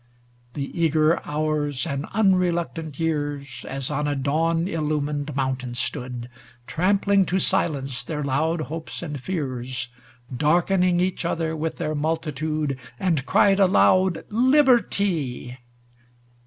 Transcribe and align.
XI 0.01 0.47
The 0.55 0.81
eager 0.81 1.23
hours 1.27 1.85
and 1.85 2.07
unreluctant 2.11 2.99
years 2.99 3.63
As 3.69 3.91
on 3.91 4.07
a 4.07 4.15
dawn 4.15 4.67
illumined 4.67 5.35
mountain 5.35 5.75
stood, 5.75 6.27
Trampling 6.65 7.23
to 7.25 7.37
silence 7.37 8.03
their 8.03 8.23
loud 8.23 8.61
hopes 8.61 9.03
and 9.03 9.21
fears, 9.21 9.89
Darkening 10.35 10.99
each 10.99 11.23
other 11.23 11.55
with 11.55 11.77
their 11.77 11.93
multi 11.93 12.31
tude, 12.31 12.79
And 12.99 13.27
cried 13.27 13.59
aloud. 13.59 14.23
Liberty 14.29 15.59